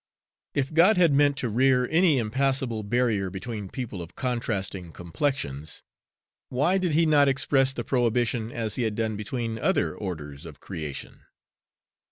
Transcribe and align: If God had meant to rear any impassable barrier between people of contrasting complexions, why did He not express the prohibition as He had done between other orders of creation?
If 0.55 0.73
God 0.73 0.97
had 0.97 1.13
meant 1.13 1.37
to 1.37 1.47
rear 1.47 1.87
any 1.91 2.17
impassable 2.17 2.81
barrier 2.81 3.29
between 3.29 3.69
people 3.69 4.01
of 4.01 4.15
contrasting 4.15 4.91
complexions, 4.91 5.83
why 6.49 6.79
did 6.79 6.93
He 6.93 7.05
not 7.05 7.27
express 7.27 7.71
the 7.71 7.83
prohibition 7.83 8.51
as 8.51 8.77
He 8.77 8.81
had 8.81 8.95
done 8.95 9.15
between 9.15 9.59
other 9.59 9.93
orders 9.95 10.43
of 10.47 10.59
creation? 10.59 11.25